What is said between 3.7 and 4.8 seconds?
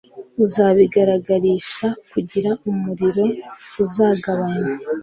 uzagabanywa